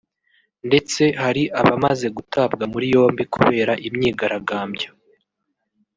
[0.67, 4.89] ndetse hari abamaze gutabwa muri yombi kubera imyigaragambyo